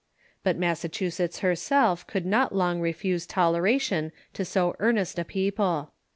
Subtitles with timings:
[0.43, 5.93] But Massachusetts herself could not long refuse toleration to so earnest a people.